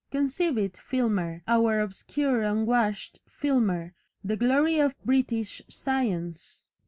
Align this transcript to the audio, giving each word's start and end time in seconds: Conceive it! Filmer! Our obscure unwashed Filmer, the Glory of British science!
Conceive 0.09 0.57
it! 0.57 0.77
Filmer! 0.77 1.43
Our 1.47 1.79
obscure 1.79 2.41
unwashed 2.41 3.19
Filmer, 3.29 3.93
the 4.23 4.35
Glory 4.35 4.79
of 4.79 4.95
British 5.05 5.61
science! 5.69 6.65